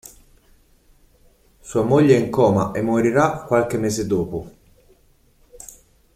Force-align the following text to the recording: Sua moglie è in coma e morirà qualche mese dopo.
Sua 1.59 1.83
moglie 1.83 2.15
è 2.15 2.19
in 2.19 2.31
coma 2.31 2.71
e 2.71 2.81
morirà 2.81 3.43
qualche 3.43 3.77
mese 3.77 4.07
dopo. 4.07 4.51